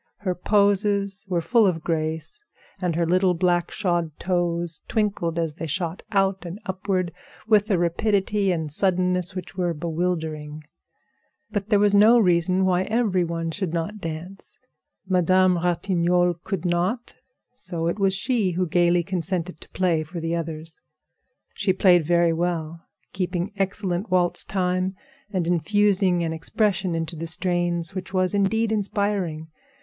Her 0.21 0.33
poses 0.33 1.27
were 1.29 1.41
full 1.41 1.67
of 1.67 1.83
grace, 1.83 2.43
and 2.81 2.95
her 2.95 3.05
little 3.05 3.35
black 3.35 3.69
shod 3.69 4.09
toes 4.17 4.81
twinkled 4.87 5.37
as 5.37 5.53
they 5.53 5.67
shot 5.67 6.01
out 6.11 6.43
and 6.43 6.59
upward 6.65 7.11
with 7.47 7.69
a 7.69 7.77
rapidity 7.77 8.51
and 8.51 8.71
suddenness 8.71 9.35
which 9.35 9.55
were 9.55 9.75
bewildering. 9.75 10.63
But 11.51 11.69
there 11.69 11.77
was 11.77 11.93
no 11.93 12.17
reason 12.17 12.65
why 12.65 12.81
every 12.85 13.23
one 13.23 13.51
should 13.51 13.75
not 13.75 13.99
dance. 13.99 14.57
Madame 15.07 15.59
Ratignolle 15.59 16.33
could 16.43 16.65
not, 16.65 17.13
so 17.53 17.85
it 17.85 17.99
was 17.99 18.15
she 18.15 18.53
who 18.53 18.65
gaily 18.65 19.03
consented 19.03 19.61
to 19.61 19.69
play 19.69 20.01
for 20.01 20.19
the 20.19 20.33
others. 20.35 20.81
She 21.53 21.73
played 21.73 22.03
very 22.03 22.33
well, 22.33 22.87
keeping 23.13 23.51
excellent 23.57 24.09
waltz 24.09 24.43
time 24.43 24.95
and 25.29 25.45
infusing 25.45 26.23
an 26.23 26.33
expression 26.33 26.95
into 26.95 27.15
the 27.15 27.27
strains 27.27 27.93
which 27.93 28.11
was 28.15 28.33
indeed 28.33 28.71
inspiring. 28.71 29.49